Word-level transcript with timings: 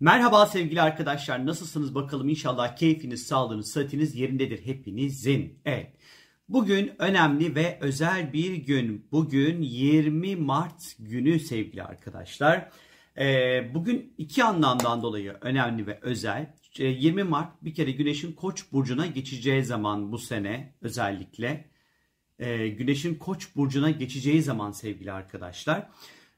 Merhaba 0.00 0.46
sevgili 0.46 0.82
arkadaşlar 0.82 1.46
nasılsınız 1.46 1.94
bakalım 1.94 2.28
inşallah 2.28 2.76
keyfiniz, 2.76 3.26
sağlığınız, 3.26 3.70
sıhhatiniz 3.70 4.14
yerindedir 4.14 4.66
hepinizin. 4.66 5.58
Evet. 5.64 5.92
Bugün 6.48 6.92
önemli 6.98 7.54
ve 7.54 7.78
özel 7.80 8.32
bir 8.32 8.54
gün. 8.54 9.08
Bugün 9.12 9.62
20 9.62 10.36
Mart 10.36 10.82
günü 10.98 11.40
sevgili 11.40 11.82
arkadaşlar. 11.82 12.70
Ee, 13.18 13.70
bugün 13.74 14.14
iki 14.18 14.44
anlamdan 14.44 15.02
dolayı 15.02 15.36
önemli 15.40 15.86
ve 15.86 15.98
özel. 16.02 16.54
20 16.78 17.20
ee, 17.20 17.24
Mart 17.24 17.64
bir 17.64 17.74
kere 17.74 17.90
Güneş'in 17.90 18.32
Koç 18.32 18.72
burcuna 18.72 19.06
geçeceği 19.06 19.64
zaman 19.64 20.12
bu 20.12 20.18
sene 20.18 20.74
özellikle. 20.80 21.70
Ee, 22.38 22.68
Güneş'in 22.68 23.14
Koç 23.14 23.56
burcuna 23.56 23.90
geçeceği 23.90 24.42
zaman 24.42 24.72
sevgili 24.72 25.12
arkadaşlar. 25.12 25.88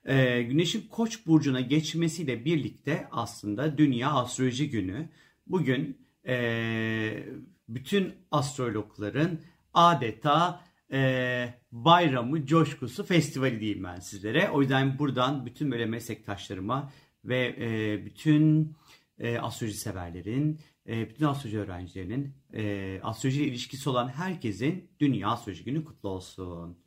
Ee, 0.07 0.43
Güneş'in 0.43 0.88
Koç 0.88 1.27
burcuna 1.27 1.61
geçmesiyle 1.61 2.45
birlikte 2.45 3.09
aslında 3.12 3.79
Dünya 3.79 4.10
Astroloji 4.12 4.70
Günü. 4.70 5.09
Bugün 5.46 5.98
e, 6.27 7.27
bütün 7.69 8.15
astrologların 8.30 9.41
adeta 9.74 10.65
e, 10.92 11.55
bayramı, 11.73 12.46
coşkusu, 12.46 13.05
festivali 13.05 13.60
diyeyim 13.60 13.84
ben 13.84 14.01
sizlere. 14.01 14.51
O 14.51 14.60
yüzden 14.60 14.98
buradan 14.98 15.46
bütün 15.46 15.70
böyle 15.70 15.87
meslektaşlarıma 15.87 16.93
ve 17.24 17.57
e, 17.60 18.04
bütün 18.07 18.77
e, 19.18 19.38
astroloji 19.38 19.77
severlerin, 19.79 20.60
e, 20.88 21.10
bütün 21.10 21.24
astroloji 21.24 21.59
öğrencilerinin, 21.59 22.34
e, 22.52 23.01
astroloji 23.02 23.43
ile 23.43 23.48
ilişkisi 23.48 23.91
olan 23.91 24.09
herkesin 24.09 24.91
Dünya 25.01 25.29
Astroloji 25.29 25.65
Günü 25.65 25.84
kutlu 25.84 26.09
olsun. 26.09 26.79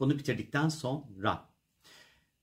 Bunu 0.00 0.18
bitirdikten 0.18 0.68
sonra 0.68 1.55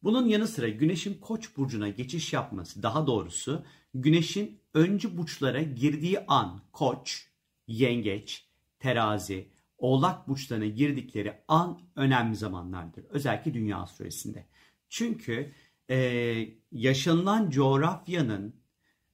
bunun 0.04 0.28
yanı 0.28 0.48
sıra 0.48 0.70
Güneş'in 0.70 1.14
Koç 1.14 1.58
burcuna 1.58 1.90
geçiş 1.90 2.34
yapması, 2.34 2.84
daha 2.84 3.08
doğrusu 3.08 3.64
Güneş'in 3.94 4.60
öncü 4.74 5.18
burçlara 5.18 5.62
girdiği 5.62 6.20
an 6.28 6.62
Koç, 6.72 7.28
Yengeç, 7.68 8.46
Terazi, 8.80 9.48
Oğlak 9.78 10.28
burçlarına 10.28 10.66
girdikleri 10.66 11.34
an 11.48 11.82
önemli 11.96 12.36
zamanlardır. 12.36 13.06
Özellikle 13.10 13.54
dünya 13.54 13.78
astrolojisinde. 13.78 14.46
Çünkü 14.90 15.52
e, 15.90 16.48
yaşanılan 16.72 17.50
coğrafyanın 17.50 18.56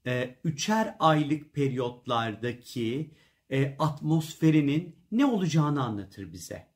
e, 0.05 0.35
üçer 0.43 0.95
aylık 0.99 1.53
periyotlardaki 1.53 3.11
e, 3.49 3.75
atmosferinin 3.79 4.95
ne 5.11 5.25
olacağını 5.25 5.83
anlatır 5.83 6.33
bize. 6.33 6.67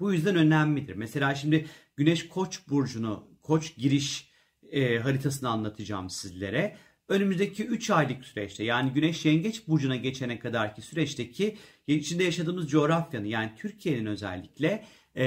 Bu 0.00 0.12
yüzden 0.12 0.36
önemlidir. 0.36 0.94
Mesela 0.94 1.34
şimdi 1.34 1.66
Güneş 1.96 2.28
Koç 2.28 2.68
burcunu, 2.68 3.28
Koç 3.50 3.76
giriş 3.76 4.30
e, 4.72 4.98
haritasını 4.98 5.48
anlatacağım 5.48 6.10
sizlere. 6.10 6.76
Önümüzdeki 7.08 7.64
3 7.64 7.90
aylık 7.90 8.24
süreçte 8.24 8.64
yani 8.64 8.90
Güneş 8.90 9.24
Yengeç 9.24 9.68
burcuna 9.68 9.96
geçene 9.96 10.38
kadarki 10.38 10.82
süreçteki 10.82 11.56
içinde 11.86 12.24
yaşadığımız 12.24 12.70
coğrafyanın 12.70 13.26
yani 13.26 13.50
Türkiye'nin 13.56 14.06
özellikle 14.06 14.84
e, 15.14 15.24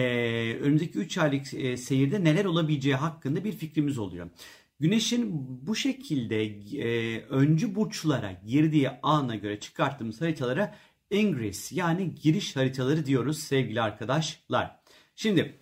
önümüzdeki 0.61 0.97
3 0.97 1.17
aylık 1.17 1.53
e, 1.53 1.77
seyirde 1.77 2.23
neler 2.23 2.45
olabileceği 2.45 2.95
hakkında 2.95 3.43
bir 3.43 3.51
fikrimiz 3.51 3.97
oluyor. 3.97 4.29
Güneşin 4.79 5.29
bu 5.67 5.75
şekilde 5.75 6.43
e, 6.77 7.21
öncü 7.21 7.75
burçlara 7.75 8.41
girdiği 8.45 8.89
ana 9.03 9.35
göre 9.35 9.59
çıkarttığımız 9.59 10.21
haritalara 10.21 10.75
Ingress 11.11 11.71
yani 11.71 12.15
giriş 12.15 12.55
haritaları 12.55 13.05
diyoruz 13.05 13.39
sevgili 13.39 13.81
arkadaşlar. 13.81 14.79
Şimdi 15.15 15.59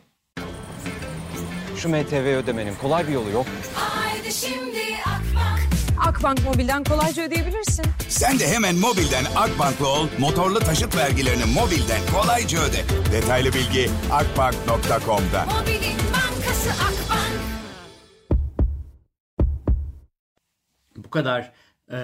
şu 1.82 1.90
MTV 1.90 2.36
ödemenin 2.44 2.76
kolay 2.76 3.08
bir 3.08 3.14
yolu 3.14 3.30
yok. 3.30 3.46
Haydi 3.74 4.34
şimdi 4.34 4.80
Akbank. 5.06 5.60
Akbank 6.08 6.44
Mobil'den 6.44 6.84
kolayca 6.84 7.23
ödeyebilirsin. 7.23 7.86
Sen 8.08 8.40
de 8.40 8.48
hemen 8.48 8.76
mobilden 8.76 9.26
Akbank'la 9.36 9.88
ol, 9.88 10.08
motorlu 10.20 10.60
taşıt 10.60 10.98
vergilerini 10.98 11.46
mobilden 11.46 12.02
kolayca 12.14 12.60
öde. 12.60 12.84
Detaylı 13.11 13.54
bilgi 13.54 13.89
akbank.com'da. 14.11 15.45
Mobilin 15.45 15.98
bankası 16.14 16.70
Akbank. 16.70 17.42
bu 20.98 21.10
kadar 21.10 21.52
e, 21.92 21.98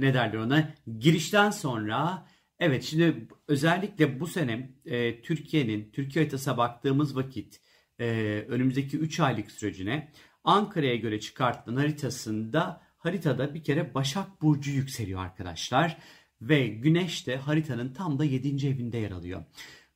ne 0.00 0.14
derler 0.14 0.38
ona 0.38 0.74
girişten 0.98 1.50
sonra 1.50 2.26
evet 2.58 2.84
şimdi 2.84 3.28
özellikle 3.48 4.20
bu 4.20 4.26
sene 4.26 4.70
e, 4.84 5.22
Türkiye'nin 5.22 5.90
Türkiye 5.92 6.24
haritasına 6.24 6.56
baktığımız 6.56 7.16
vakit 7.16 7.60
e, 8.00 8.44
önümüzdeki 8.48 8.98
3 8.98 9.20
aylık 9.20 9.50
sürecine 9.50 10.12
Ankara'ya 10.44 10.96
göre 10.96 11.20
çıkartılan 11.20 11.76
haritasında 11.76 12.82
haritada 12.98 13.54
bir 13.54 13.64
kere 13.64 13.94
Başak 13.94 14.42
Burcu 14.42 14.70
yükseliyor 14.70 15.20
arkadaşlar. 15.20 15.98
Ve 16.40 16.66
Güneş 16.66 17.26
de 17.26 17.36
haritanın 17.36 17.92
tam 17.92 18.18
da 18.18 18.24
7. 18.24 18.68
evinde 18.68 18.98
yer 18.98 19.10
alıyor. 19.10 19.44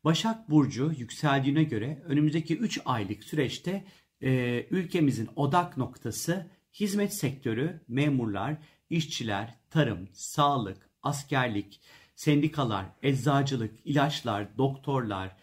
Başak 0.05 0.51
Burcu 0.51 0.93
yükseldiğine 0.99 1.65
göre 1.65 2.03
önümüzdeki 2.05 2.57
3 2.57 2.81
aylık 2.85 3.25
süreçte 3.25 3.85
e, 4.23 4.67
ülkemizin 4.71 5.29
odak 5.37 5.77
noktası 5.77 6.51
hizmet 6.75 7.15
sektörü, 7.15 7.81
memurlar, 7.89 8.57
işçiler, 8.91 9.55
tarım, 9.71 10.09
sağlık, 10.13 10.91
askerlik, 11.03 11.81
sendikalar, 12.15 12.87
eczacılık, 13.03 13.75
ilaçlar, 13.85 14.59
doktorlar, 14.59 15.37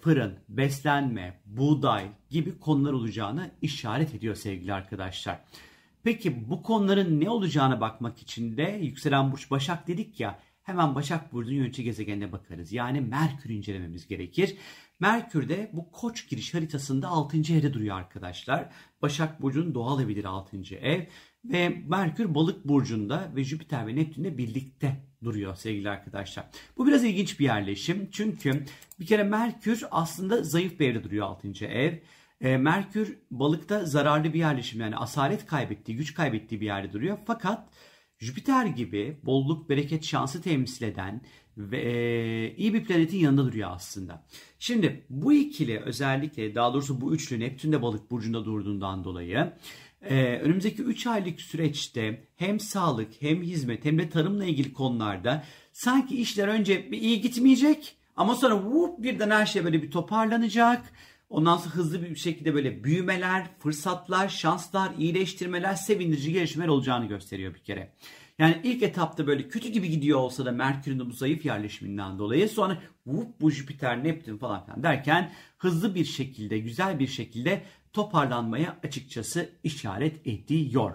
fırın, 0.00 0.38
beslenme, 0.48 1.40
buğday 1.46 2.06
gibi 2.30 2.58
konular 2.58 2.92
olacağını 2.92 3.50
işaret 3.62 4.14
ediyor 4.14 4.34
sevgili 4.34 4.72
arkadaşlar. 4.72 5.40
Peki 6.02 6.50
bu 6.50 6.62
konuların 6.62 7.20
ne 7.20 7.30
olacağına 7.30 7.80
bakmak 7.80 8.18
için 8.18 8.56
de 8.56 8.78
yükselen 8.82 9.32
burç 9.32 9.50
Başak 9.50 9.88
dedik 9.88 10.20
ya 10.20 10.38
hemen 10.62 10.94
Başak 10.94 11.32
Burcu'nun 11.32 11.56
yönetici 11.56 11.84
gezegenine 11.84 12.32
bakarız. 12.32 12.72
Yani 12.72 13.00
Merkür 13.00 13.50
incelememiz 13.50 14.06
gerekir. 14.06 14.56
Merkür 15.00 15.48
de 15.48 15.70
bu 15.72 15.92
koç 15.92 16.28
giriş 16.28 16.54
haritasında 16.54 17.08
6. 17.08 17.36
evde 17.36 17.74
duruyor 17.74 17.96
arkadaşlar. 17.96 18.68
Başak 19.02 19.42
Burcu'nun 19.42 19.74
doğal 19.74 20.02
evidir 20.02 20.24
6. 20.24 20.56
ev. 20.74 21.06
Ve 21.44 21.68
Merkür 21.68 22.34
balık 22.34 22.68
burcunda 22.68 23.32
ve 23.36 23.44
Jüpiter 23.44 23.86
ve 23.86 23.96
Neptün'le 23.96 24.38
birlikte 24.38 25.09
duruyor 25.24 25.56
sevgili 25.56 25.90
arkadaşlar. 25.90 26.46
Bu 26.76 26.86
biraz 26.86 27.04
ilginç 27.04 27.40
bir 27.40 27.44
yerleşim. 27.44 28.08
Çünkü 28.12 28.64
bir 29.00 29.06
kere 29.06 29.22
Merkür 29.22 29.84
aslında 29.90 30.42
zayıf 30.42 30.80
bir 30.80 30.90
evde 30.90 31.04
duruyor 31.04 31.26
6. 31.26 31.66
ev. 31.66 31.98
E, 32.40 32.56
Merkür 32.56 33.18
balıkta 33.30 33.84
zararlı 33.84 34.32
bir 34.32 34.38
yerleşim 34.38 34.80
yani 34.80 34.96
asalet 34.96 35.46
kaybettiği, 35.46 35.98
güç 35.98 36.14
kaybettiği 36.14 36.60
bir 36.60 36.66
yerde 36.66 36.92
duruyor. 36.92 37.18
Fakat 37.26 37.68
Jüpiter 38.18 38.66
gibi 38.66 39.20
bolluk, 39.22 39.68
bereket, 39.68 40.04
şansı 40.04 40.42
temsil 40.42 40.84
eden 40.84 41.20
ve 41.56 41.78
e, 41.78 42.56
iyi 42.56 42.74
bir 42.74 42.84
planetin 42.84 43.18
yanında 43.18 43.44
duruyor 43.44 43.70
aslında. 43.72 44.24
Şimdi 44.58 45.04
bu 45.10 45.32
ikili 45.32 45.80
özellikle 45.80 46.54
daha 46.54 46.74
doğrusu 46.74 47.00
bu 47.00 47.14
üçlü 47.14 47.40
Neptün 47.40 47.72
de 47.72 47.82
balık 47.82 48.10
burcunda 48.10 48.44
durduğundan 48.44 49.04
dolayı 49.04 49.52
e, 50.02 50.38
önümüzdeki 50.38 50.82
3 50.82 51.06
aylık 51.06 51.40
süreçte 51.40 52.24
hem 52.36 52.60
sağlık 52.60 53.08
hem 53.20 53.42
hizmet 53.42 53.84
hem 53.84 53.98
de 53.98 54.08
tarımla 54.08 54.44
ilgili 54.44 54.72
konularda 54.72 55.44
sanki 55.72 56.20
işler 56.20 56.48
önce 56.48 56.92
bir 56.92 57.00
iyi 57.00 57.20
gitmeyecek 57.20 57.96
ama 58.16 58.34
sonra 58.34 58.54
whoop, 58.54 59.02
birden 59.02 59.30
her 59.30 59.46
şey 59.46 59.64
böyle 59.64 59.82
bir 59.82 59.90
toparlanacak 59.90 60.92
Ondan 61.30 61.56
sonra 61.56 61.74
hızlı 61.74 62.02
bir 62.02 62.16
şekilde 62.16 62.54
böyle 62.54 62.84
büyümeler, 62.84 63.46
fırsatlar, 63.58 64.28
şanslar, 64.28 64.92
iyileştirmeler, 64.98 65.74
sevindirici 65.74 66.32
gelişmeler 66.32 66.68
olacağını 66.68 67.06
gösteriyor 67.06 67.54
bir 67.54 67.60
kere. 67.60 67.92
Yani 68.38 68.60
ilk 68.64 68.82
etapta 68.82 69.26
böyle 69.26 69.48
kötü 69.48 69.68
gibi 69.68 69.90
gidiyor 69.90 70.18
olsa 70.18 70.44
da 70.44 70.52
Merkür'ün 70.52 71.10
bu 71.10 71.12
zayıf 71.12 71.44
yerleşiminden 71.44 72.18
dolayı 72.18 72.48
sonra 72.48 72.82
vup 73.06 73.40
bu 73.40 73.50
Jüpiter, 73.50 74.04
Neptün 74.04 74.38
falan 74.38 74.64
filan 74.64 74.82
derken 74.82 75.32
hızlı 75.58 75.94
bir 75.94 76.04
şekilde, 76.04 76.58
güzel 76.58 76.98
bir 76.98 77.06
şekilde 77.06 77.62
toparlanmaya 77.92 78.78
açıkçası 78.84 79.48
işaret 79.64 80.26
ediyor. 80.26 80.92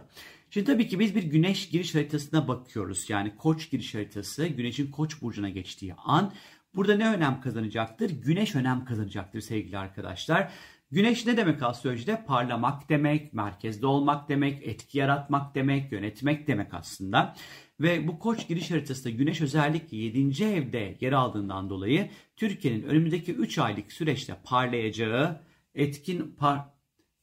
Şimdi 0.50 0.66
tabii 0.66 0.88
ki 0.88 1.00
biz 1.00 1.16
bir 1.16 1.24
güneş 1.24 1.70
giriş 1.70 1.96
haritasına 1.96 2.48
bakıyoruz. 2.48 3.10
Yani 3.10 3.36
koç 3.36 3.72
giriş 3.72 3.96
haritası 3.96 4.48
güneşin 4.48 4.92
koç 4.92 5.22
burcuna 5.22 5.50
geçtiği 5.50 5.94
an 5.94 6.34
Burada 6.76 6.96
ne 6.96 7.08
önem 7.10 7.42
kazanacaktır? 7.42 8.10
Güneş 8.10 8.56
önem 8.56 8.86
kazanacaktır 8.86 9.42
sevgili 9.42 9.78
arkadaşlar. 9.78 10.52
Güneş 10.92 11.26
ne 11.26 11.38
demek 11.38 11.64
astrolojide? 11.64 12.26
Parlamak 12.28 12.90
demek, 12.90 13.34
merkezde 13.34 13.88
olmak 13.88 14.30
demek, 14.30 14.68
etki 14.68 14.98
yaratmak 14.98 15.56
demek, 15.56 15.92
yönetmek 15.92 16.48
demek 16.48 16.74
aslında. 16.74 17.36
Ve 17.80 18.08
bu 18.08 18.20
koç 18.20 18.48
giriş 18.48 18.72
haritasında 18.72 19.10
güneş 19.10 19.42
özellikle 19.42 19.98
7. 19.98 20.44
evde 20.44 20.98
yer 21.02 21.12
aldığından 21.12 21.70
dolayı 21.70 22.10
Türkiye'nin 22.36 22.84
önümüzdeki 22.84 23.34
3 23.34 23.60
aylık 23.60 23.92
süreçte 23.92 24.36
parlayacağı, 24.44 25.42
etkin 25.76 26.36
par 26.40 26.75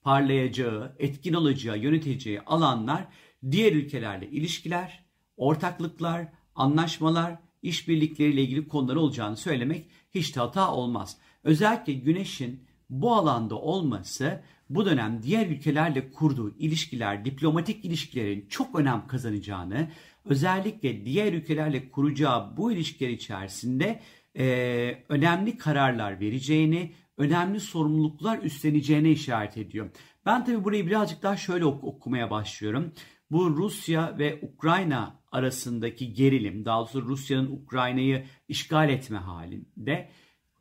parlayacağı, 0.03 0.97
etkin 0.99 1.33
olacağı, 1.33 1.79
yöneteceği 1.79 2.41
alanlar 2.41 3.07
diğer 3.51 3.73
ülkelerle 3.73 4.29
ilişkiler, 4.29 5.05
ortaklıklar, 5.37 6.29
anlaşmalar, 6.55 7.39
işbirlikleriyle 7.63 8.43
ilgili 8.43 8.69
konular 8.69 8.97
olacağını 8.97 9.37
söylemek 9.37 9.87
hiç 10.15 10.37
de 10.37 10.41
hata 10.41 10.73
olmaz. 10.73 11.17
Özellikle 11.45 11.93
güneşin 11.93 12.65
bu 12.91 13.15
alanda 13.15 13.55
olması 13.55 14.43
bu 14.71 14.87
dönem 14.87 15.23
diğer 15.23 15.47
ülkelerle 15.47 16.11
kurduğu 16.13 16.59
ilişkiler, 16.59 17.25
diplomatik 17.25 17.85
ilişkilerin 17.85 18.47
çok 18.49 18.79
önem 18.79 19.07
kazanacağını, 19.07 19.89
özellikle 20.25 21.05
diğer 21.05 21.33
ülkelerle 21.33 21.91
kuracağı 21.91 22.57
bu 22.57 22.73
ilişkiler 22.73 23.11
içerisinde 23.11 24.01
e, 24.39 25.05
önemli 25.09 25.59
kararlar 25.59 26.21
vereceğini, 26.21 26.93
önemli 27.17 27.61
sorumluluklar 27.61 28.39
üstleneceğine 28.39 29.11
işaret 29.11 29.57
ediyor. 29.57 29.91
Ben 30.27 30.45
tabii 30.45 30.65
burayı 30.65 30.87
birazcık 30.87 31.23
daha 31.23 31.37
şöyle 31.37 31.65
ok- 31.65 31.85
okumaya 31.85 32.31
başlıyorum. 32.31 32.93
Bu 33.31 33.57
Rusya 33.57 34.19
ve 34.19 34.41
Ukrayna 34.43 35.23
arasındaki 35.33 36.15
gerilim, 36.15 36.65
daha 36.65 36.79
doğrusu 36.79 37.03
Rusya'nın 37.03 37.51
Ukrayna'yı 37.51 38.25
işgal 38.49 38.89
etme 38.89 39.19
halinde 39.19 40.11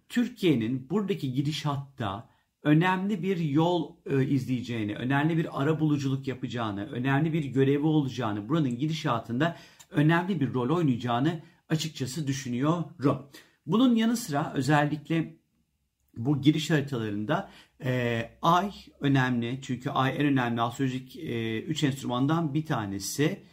Türkiye'nin 0.09 0.89
buradaki 0.89 1.33
gidişatta 1.33 2.29
önemli 2.63 3.23
bir 3.23 3.37
yol 3.37 3.95
e, 4.05 4.25
izleyeceğini, 4.25 4.95
önemli 4.95 5.37
bir 5.37 5.61
ara 5.61 5.79
buluculuk 5.79 6.27
yapacağını, 6.27 6.85
önemli 6.85 7.33
bir 7.33 7.45
görevi 7.45 7.85
olacağını, 7.85 8.49
buranın 8.49 8.77
gidişatında 8.77 9.57
önemli 9.89 10.39
bir 10.39 10.53
rol 10.53 10.77
oynayacağını 10.77 11.41
açıkçası 11.69 12.27
düşünüyorum. 12.27 13.29
Bunun 13.65 13.95
yanı 13.95 14.17
sıra 14.17 14.53
özellikle 14.55 15.40
bu 16.17 16.41
giriş 16.41 16.69
haritalarında 16.69 17.49
e, 17.83 18.29
ay 18.41 18.71
önemli 18.99 19.59
çünkü 19.61 19.89
ay 19.89 20.15
en 20.17 20.25
önemli 20.25 20.61
astrolojik 20.61 21.15
3 21.15 21.83
enstrümandan 21.83 22.53
bir 22.53 22.65
tanesi. 22.65 23.43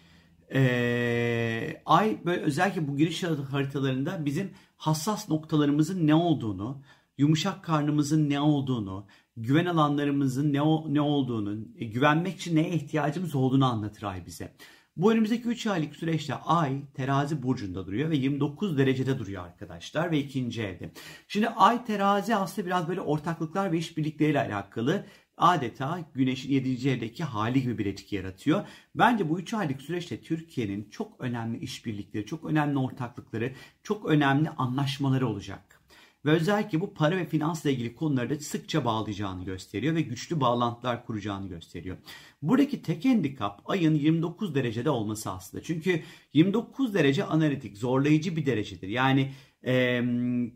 E, 0.55 1.83
ay 1.87 2.25
böyle 2.25 2.41
özellikle 2.41 2.89
bu 2.89 2.97
giriş 2.97 3.23
haritalarında 3.25 4.25
bizim 4.25 4.51
hassas 4.77 5.29
noktalarımızın 5.29 6.07
ne 6.07 6.15
olduğunu, 6.15 6.83
yumuşak 7.19 7.65
karnımızın 7.65 8.31
ne 8.31 8.41
olduğunu, 8.41 9.07
güven 9.37 9.67
alanlarımızın 9.67 10.53
ne, 10.53 10.59
ne 10.95 11.01
olduğunu, 11.01 11.59
e, 11.79 11.85
güvenmek 11.85 12.37
için 12.37 12.57
neye 12.57 12.71
ihtiyacımız 12.71 13.35
olduğunu 13.35 13.65
anlatır 13.65 14.03
ay 14.03 14.27
bize. 14.27 14.55
Bu 14.99 15.13
önümüzdeki 15.13 15.49
3 15.49 15.67
aylık 15.67 15.97
süreçte 15.97 16.35
Ay 16.35 16.83
terazi 16.95 17.43
burcunda 17.43 17.87
duruyor 17.87 18.11
ve 18.11 18.17
29 18.17 18.79
derecede 18.79 19.19
duruyor 19.19 19.45
arkadaşlar 19.45 20.11
ve 20.11 20.19
ikinci 20.19 20.63
evde. 20.63 20.93
Şimdi 21.29 21.49
Ay 21.49 21.85
terazi 21.85 22.37
aslında 22.37 22.67
biraz 22.67 22.89
böyle 22.89 23.01
ortaklıklar 23.01 23.73
ve 23.73 23.79
işbirlikleriyle 23.79 24.41
alakalı 24.41 25.07
adeta 25.37 26.01
Güneş'in 26.15 26.53
7. 26.53 26.91
evdeki 26.91 27.25
hali 27.25 27.63
gibi 27.63 27.79
bir 27.79 27.87
etki 27.87 28.17
yaratıyor. 28.17 28.67
Bence 28.95 29.29
bu 29.29 29.41
3 29.41 29.55
aylık 29.55 29.83
süreçte 29.83 30.21
Türkiye'nin 30.21 30.91
çok 30.91 31.21
önemli 31.21 31.59
işbirlikleri, 31.59 32.27
çok 32.27 32.45
önemli 32.45 32.79
ortaklıkları, 32.79 33.53
çok 33.83 34.07
önemli 34.07 34.51
anlaşmaları 34.51 35.29
olacak. 35.29 35.78
Ve 36.25 36.31
özellikle 36.31 36.81
bu 36.81 36.95
para 36.95 37.17
ve 37.17 37.27
finansla 37.27 37.71
ilgili 37.71 37.95
konuları 37.95 38.31
da 38.31 38.39
sıkça 38.39 38.85
bağlayacağını 38.85 39.45
gösteriyor 39.45 39.95
ve 39.95 40.01
güçlü 40.01 40.41
bağlantılar 40.41 41.07
kuracağını 41.07 41.49
gösteriyor. 41.49 41.97
Buradaki 42.43 42.83
tek 42.83 43.05
handikap 43.05 43.71
ayın 43.71 43.95
29 43.95 44.55
derecede 44.55 44.91
olması 44.91 45.31
aslında. 45.31 45.63
Çünkü 45.65 46.03
29 46.33 46.95
derece 46.95 47.25
analitik, 47.25 47.77
zorlayıcı 47.77 48.37
bir 48.37 48.47
derecedir. 48.47 48.89
Yani 48.89 49.33
e, 49.67 50.01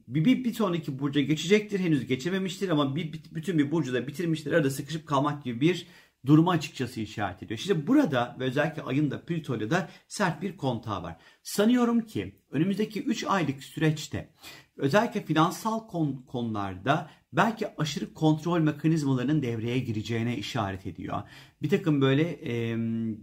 bir, 0.08 0.44
bir, 0.44 0.54
sonraki 0.54 0.98
burca 0.98 1.20
geçecektir, 1.20 1.80
henüz 1.80 2.06
geçememiştir 2.06 2.68
ama 2.68 2.96
bir- 2.96 3.12
bütün 3.34 3.58
bir 3.58 3.70
burcu 3.70 3.94
da 3.94 4.06
bitirmiştir. 4.06 4.52
Arada 4.52 4.70
sıkışıp 4.70 5.06
kalmak 5.06 5.44
gibi 5.44 5.60
bir 5.60 5.86
durumu 6.26 6.50
açıkçası 6.50 7.00
işaret 7.00 7.42
ediyor. 7.42 7.58
İşte 7.58 7.86
burada 7.86 8.36
ve 8.40 8.44
özellikle 8.44 8.82
ayın 8.82 9.10
da 9.10 9.24
Plüto'yla 9.24 9.70
da 9.70 9.88
sert 10.08 10.42
bir 10.42 10.56
kontağı 10.56 11.02
var. 11.02 11.16
Sanıyorum 11.42 12.00
ki 12.00 12.34
önümüzdeki 12.50 13.02
3 13.02 13.24
aylık 13.24 13.64
süreçte 13.64 14.28
özellikle 14.76 15.24
finansal 15.24 15.88
kon- 15.88 16.24
konularda 16.26 17.10
belki 17.32 17.66
aşırı 17.78 18.14
kontrol 18.14 18.60
mekanizmalarının 18.60 19.42
devreye 19.42 19.78
gireceğine 19.78 20.36
işaret 20.36 20.86
ediyor. 20.86 21.22
Bir 21.62 21.70
takım 21.70 22.00
böyle 22.00 22.22
e, 22.52 22.76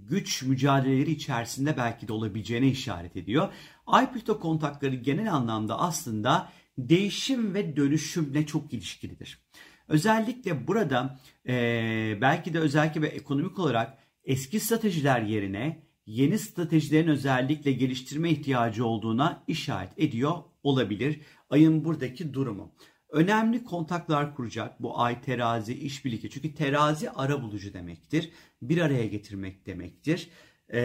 güç 0.08 0.44
mücadeleleri 0.44 1.12
içerisinde 1.12 1.78
belki 1.78 2.08
de 2.08 2.14
olabileceğine 2.14 2.68
işaret 2.68 3.16
ediyor. 3.16 3.54
Ay 3.88 4.14
Plüto 4.14 4.40
kontakları 4.40 4.96
genel 4.96 5.34
anlamda 5.34 5.80
aslında 5.80 6.50
değişim 6.78 7.54
ve 7.54 7.76
dönüşümle 7.76 8.46
çok 8.46 8.74
ilişkilidir. 8.74 9.40
Özellikle 9.90 10.68
burada 10.68 11.20
eee, 11.46 12.18
belki 12.22 12.54
de 12.54 12.60
özellikle 12.60 13.02
ve 13.02 13.08
ekonomik 13.08 13.60
olarak 13.60 13.98
eski 14.24 14.60
stratejiler 14.60 15.22
yerine 15.22 15.84
yeni 16.06 16.40
stratejilerin 16.40 17.08
özellikle 17.08 17.72
geliştirme 17.72 18.30
ihtiyacı 18.30 18.86
olduğuna 18.86 19.44
işaret 19.48 19.92
ediyor 19.98 20.34
olabilir 20.64 21.22
ayın 21.50 21.86
buradaki 21.86 22.34
durumu. 22.34 22.72
Önemli 23.10 23.64
kontaklar 23.64 24.36
kuracak 24.36 24.82
bu 24.82 25.00
ay 25.00 25.22
terazi 25.22 25.74
işbirliği. 25.74 26.30
Çünkü 26.30 26.54
terazi 26.54 27.12
ara 27.12 27.42
bulucu 27.42 27.74
demektir. 27.74 28.32
Bir 28.62 28.82
araya 28.82 29.08
getirmek 29.08 29.66
demektir. 29.66 30.30
Ee, 30.74 30.82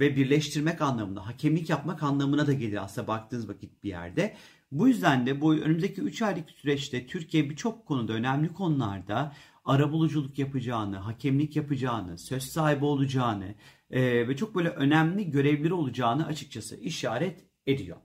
ve 0.00 0.16
birleştirmek 0.16 0.80
anlamında, 0.80 1.26
hakemlik 1.26 1.70
yapmak 1.70 2.02
anlamına 2.02 2.46
da 2.46 2.52
gelir 2.52 2.84
aslında 2.84 3.06
baktığınız 3.08 3.48
vakit 3.48 3.82
bir 3.84 3.88
yerde. 3.88 4.36
Bu 4.70 4.88
yüzden 4.88 5.26
de 5.26 5.40
bu 5.40 5.54
önümüzdeki 5.54 6.00
3 6.00 6.22
aylık 6.22 6.50
süreçte 6.50 7.06
Türkiye 7.06 7.50
birçok 7.50 7.86
konuda 7.86 8.12
önemli 8.12 8.52
konularda 8.52 9.36
arabuluculuk 9.64 10.38
yapacağını, 10.38 10.96
hakemlik 10.96 11.56
yapacağını, 11.56 12.18
söz 12.18 12.42
sahibi 12.42 12.84
olacağını 12.84 13.54
e, 13.90 14.28
ve 14.28 14.36
çok 14.36 14.54
böyle 14.54 14.68
önemli 14.68 15.30
görevleri 15.30 15.74
olacağını 15.74 16.26
açıkçası 16.26 16.76
işaret 16.76 17.44
ediyor. 17.66 17.96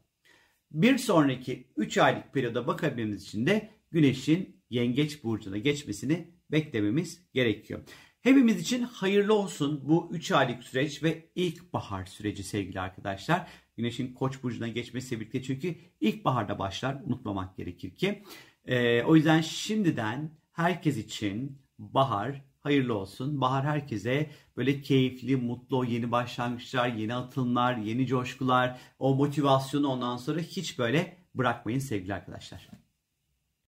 Bir 0.71 0.97
sonraki 0.97 1.71
3 1.77 1.97
aylık 1.97 2.33
periyoda 2.33 2.67
bakabilmemiz 2.67 3.23
için 3.23 3.45
de 3.45 3.69
Güneş'in 3.91 4.63
Yengeç 4.69 5.23
burcuna 5.23 5.57
geçmesini 5.57 6.35
beklememiz 6.51 7.31
gerekiyor. 7.33 7.79
Hepimiz 8.21 8.61
için 8.61 8.81
hayırlı 8.83 9.33
olsun 9.33 9.81
bu 9.87 10.09
3 10.11 10.31
aylık 10.31 10.63
süreç 10.63 11.03
ve 11.03 11.31
ilkbahar 11.35 12.05
süreci 12.05 12.43
sevgili 12.43 12.79
arkadaşlar. 12.79 13.47
Güneş'in 13.77 14.13
Koç 14.13 14.43
burcuna 14.43 14.67
geçmesiyle 14.67 15.21
birlikte 15.21 15.43
çünkü 15.43 15.75
ilkbaharda 16.01 16.59
başlar 16.59 16.97
unutmamak 17.05 17.57
gerekir 17.57 17.95
ki. 17.95 18.23
Ee, 18.65 19.03
o 19.03 19.15
yüzden 19.15 19.41
şimdiden 19.41 20.31
herkes 20.51 20.97
için 20.97 21.57
bahar 21.79 22.41
hayırlı 22.59 22.97
olsun. 22.97 23.41
Bahar 23.41 23.65
herkese 23.65 24.29
böyle 24.57 24.81
keyifli, 24.81 25.35
mutlu, 25.35 25.85
yeni 25.85 26.11
başlangıçlar, 26.11 26.87
yeni 26.87 27.15
atılımlar, 27.15 27.77
yeni 27.77 28.07
coşkular, 28.07 28.79
o 28.99 29.15
motivasyonu 29.15 29.87
ondan 29.87 30.17
sonra 30.17 30.39
hiç 30.39 30.79
böyle 30.79 31.17
bırakmayın 31.35 31.79
sevgili 31.79 32.13
arkadaşlar. 32.13 32.84